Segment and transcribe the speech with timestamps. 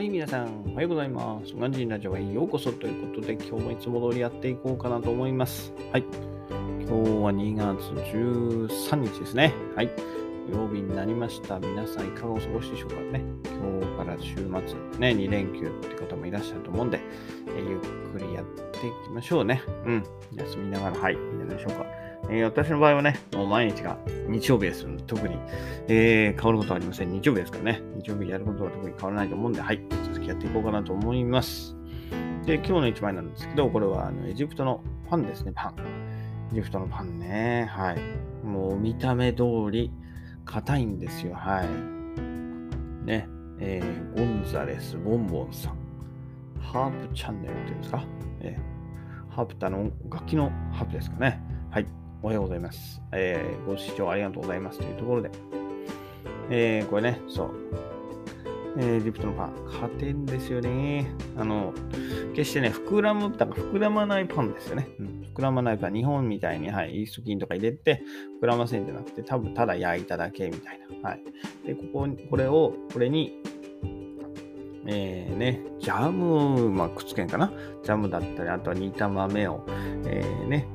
[0.00, 1.54] はい、皆さん、おはようございます。
[1.54, 5.74] ガンジーラジオへようこそということで、今日もいつも通りやっていこうかなと思います。
[5.92, 6.04] はい。
[6.48, 7.82] 今日は2月
[8.16, 9.52] 13日ですね。
[9.76, 9.90] はい。
[10.50, 11.60] 曜日になりました。
[11.60, 13.22] 皆さん、いかがお過ごしでしょうかね。
[13.44, 14.48] 今日から週末、
[14.98, 16.98] ね、2連休って方もいらっしゃると思うんで、
[17.48, 17.80] えゆっ
[18.18, 19.62] くりやっていきましょうね。
[19.84, 20.04] うん。
[20.34, 21.84] 休みながら、はい、いいんじゃないでしょうか。
[22.28, 23.98] えー私の場合はね、もう毎日が
[24.28, 25.36] 日曜日ですので、特に、
[25.88, 27.10] えー変わることはありません。
[27.10, 27.82] 日曜日ですからね。
[27.96, 31.76] 日曜日やることは特に変わらないと思うんで、はい、続きやっていこうかなと思います。
[32.44, 35.74] で、今日の一枚なんですけど、これはあのエジプトのパンですね、パン。
[36.52, 37.68] エジプトのパンね。
[37.70, 37.98] はい。
[38.46, 39.92] もう見た目通り、
[40.44, 41.34] 硬いんですよ。
[41.34, 41.68] はい。
[43.06, 43.28] ね。
[43.58, 45.76] えーゴンザレス・ボンボンさん。
[46.60, 48.04] ハープチャンネルっていうんですか？
[48.40, 51.40] えーハープってあの、楽器のハープですかね。
[51.70, 51.86] はい。
[52.22, 53.00] おはようございます。
[53.12, 55.30] えーご視聴ありがとうございますというところで。
[56.50, 57.50] えーこれね、そう。
[58.76, 59.54] えーエジプトのパン。
[59.80, 61.10] 硬いんですよね。
[61.38, 61.72] あの、
[62.34, 64.88] 決してね、膨らむ、だから膨らまないパンですよね。
[64.98, 65.94] うん、膨らまないパン。
[65.94, 68.02] 日本みたいに、はい、イースト菌とか入れて、
[68.42, 71.08] 膨らませんじゃなくて、多分ただ焼いただけみたいな。
[71.08, 71.22] はい。
[71.66, 73.40] で、ここに、これを、これに、
[74.86, 77.50] えーね、ジャム、まあ、くっつけんかな。
[77.82, 79.64] ジャムだったり、あとは煮た豆を、
[80.04, 80.66] えーね、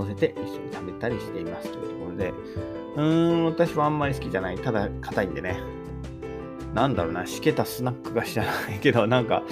[0.00, 2.32] 乗せて一緒に食べたりしていますというところで、
[2.96, 4.58] うーん、私はあんまり好きじゃない。
[4.58, 5.60] ただ、硬いんでね。
[6.74, 9.42] なんだろうな、しけたスナック菓子じゃないけど、なんか、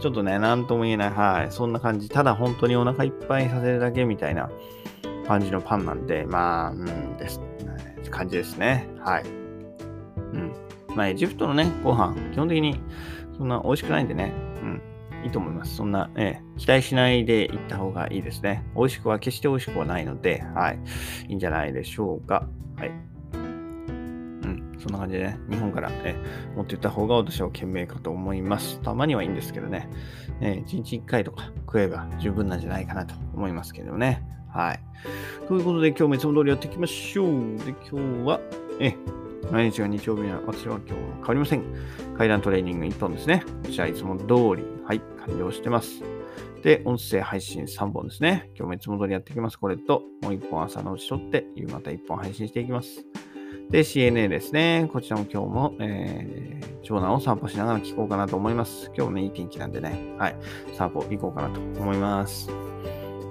[0.00, 1.10] ちょっとね、なんとも言えない。
[1.10, 1.52] はい。
[1.52, 2.10] そんな感じ。
[2.10, 4.50] ただ、本当にお腹いっぱいさせるだけみたいな
[5.26, 7.40] 感じのパンなんで、まあ、うんです。
[8.10, 8.88] 感じですね。
[9.00, 9.24] はい。
[9.24, 10.52] うん。
[10.94, 12.80] まあ、エジプトのね、ご飯、基本的に
[13.36, 14.32] そんな美味しくないんでね、
[15.24, 15.76] いいと思います。
[15.76, 18.62] そんな、ええ、期待しないで行った方がいいですね。
[18.76, 20.78] 美味しくは、決して美味しくはないので、はい。
[21.28, 22.46] いいんじゃないでしょうか。
[22.76, 22.90] はい。
[23.32, 24.76] うん。
[24.78, 26.14] そんな感じでね、日本から、え
[26.54, 28.80] 持っていった方が私は賢明かと思います。
[28.82, 29.88] たまにはいいんですけどね。
[30.40, 34.22] え1日1回とか食えば十分なんじゃないかなと思いますけどね。
[34.52, 34.80] はい。
[35.48, 37.56] ということで、今日もいつも通りやっていきましょう。
[37.58, 38.40] で、今日は、
[38.78, 38.94] え
[39.50, 41.64] 毎日が日曜日には私は今日も変わりません。
[42.16, 43.42] 階段トレーニング1本ですね。
[43.64, 46.02] こちらいつも通り、はい、完了してます。
[46.62, 48.50] で、音声配信3本ですね。
[48.56, 49.58] 今日もいつも通りやっていきます。
[49.58, 53.06] これと、もう1本朝のうち撮って、夕方1本配信していきます。
[53.70, 54.88] で、CNA ですね。
[54.92, 58.90] こちらも今日も、えー、長男を散歩しながら聞こうかなと思います。
[58.96, 60.36] 今日もね、いい天気なんでね、はい、
[60.74, 62.48] 散歩行こうかなと思います。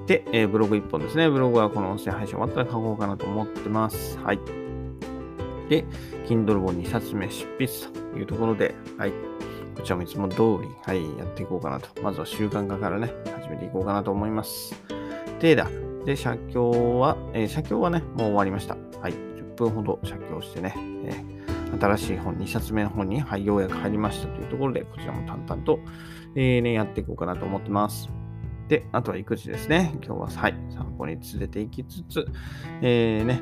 [0.08, 1.30] で、えーブログ1本ですね。
[1.30, 4.18] ブログはこの音声配信終わったら書こうかなと思ってます。
[4.18, 4.40] はい。
[5.70, 5.86] で、
[6.28, 7.68] Kindle 本2冊目執筆
[8.12, 9.14] というところで、はい。
[9.76, 12.02] こちらもいつも通り、はい、やっていこうかなと。
[12.02, 14.76] まずは習慣化からね、始めていこうかなと思います。
[15.40, 15.70] でだ。
[16.06, 18.76] で、写経は、えー写経はね、もう終わりました。
[19.00, 19.14] はい。
[19.14, 20.74] 10分ほど写経してね、
[21.06, 21.34] えー
[21.80, 25.80] 新しい本、2冊目の本に、はい、ようやく入りましたというところで、こちらも淡々と、
[26.36, 28.10] えーね、やっていこうかなと思ってます。
[28.68, 29.92] で、あとは育児ですね。
[30.06, 32.26] 今日は、はい、散歩に連れて行きつつ、
[32.82, 33.42] えーね、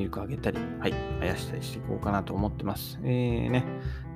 [0.00, 2.98] ミルクあげたり、はい、あやしたりしていこうかなと思ってます。
[3.02, 3.64] えーね、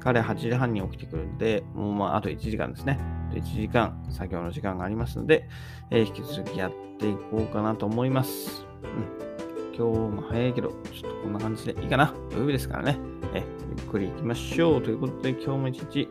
[0.00, 2.98] 彼8時半に起きてくるんで、もうまあ、あと1時間ですね。
[3.32, 5.48] 1時間、作業の時間がありますので、
[5.90, 8.64] えー引き続きやっていこうかなと思います。
[8.82, 9.76] うん。
[9.76, 12.14] 今日も早いけど、ちょっとこんな感じでいいかな。
[12.30, 12.98] 土曜日ですからね。
[13.34, 13.42] え
[13.76, 14.82] ゆっくり行きましょう。
[14.82, 16.08] ということで、今日も一日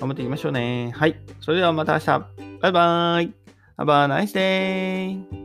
[0.00, 0.90] 頑張っていきましょうね。
[0.94, 1.20] はい。
[1.40, 2.06] それではまた明日。
[2.60, 3.34] バイバーイ。
[3.76, 5.43] Have a nice day.